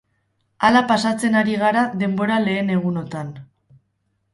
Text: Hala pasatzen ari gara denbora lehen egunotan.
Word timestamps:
Hala 0.69 0.81
pasatzen 0.93 1.39
ari 1.43 1.59
gara 1.67 1.85
denbora 2.03 2.41
lehen 2.49 2.77
egunotan. 2.81 3.35